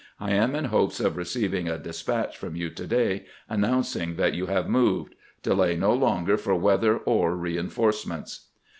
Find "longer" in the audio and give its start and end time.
5.93-6.37